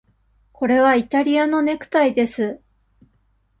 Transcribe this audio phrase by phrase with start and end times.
[0.51, 2.59] これはイタリアのネクタイです。